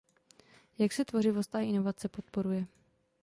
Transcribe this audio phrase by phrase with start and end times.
[0.77, 2.67] Jak se tvořivost a inovace podporuje?